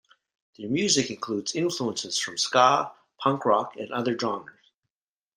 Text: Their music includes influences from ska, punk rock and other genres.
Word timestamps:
Their 0.57 0.67
music 0.67 1.11
includes 1.11 1.53
influences 1.53 2.17
from 2.17 2.35
ska, 2.35 2.91
punk 3.19 3.45
rock 3.45 3.75
and 3.77 3.91
other 3.91 4.17
genres. 4.17 4.57